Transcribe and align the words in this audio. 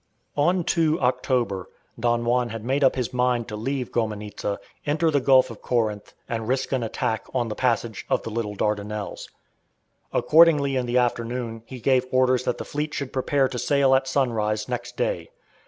On 0.35 0.63
2 0.63 0.99
October, 0.99 1.69
Don 1.99 2.25
Juan 2.25 2.49
had 2.49 2.65
made 2.65 2.83
up 2.83 2.95
his 2.95 3.13
mind 3.13 3.47
to 3.47 3.55
leave 3.55 3.91
Gomenizza, 3.91 4.57
enter 4.83 5.11
the 5.11 5.19
Gulf 5.19 5.51
of 5.51 5.61
Corinth, 5.61 6.15
and 6.27 6.47
risk 6.47 6.71
an 6.71 6.81
attack 6.81 7.27
on 7.35 7.49
the 7.49 7.55
passage 7.55 8.07
of 8.09 8.23
the 8.23 8.31
Little 8.31 8.55
Dardanelles. 8.55 9.29
Accordingly 10.11 10.75
in 10.75 10.87
the 10.87 10.97
afternoon 10.97 11.61
he 11.67 11.79
gave 11.79 12.07
orders 12.11 12.45
that 12.45 12.57
the 12.57 12.65
fleet 12.65 12.95
should 12.95 13.13
prepare 13.13 13.47
to 13.49 13.59
sail 13.59 13.93
at 13.93 14.07
sunrise 14.07 14.67
next 14.67 14.97
day. 14.97 15.29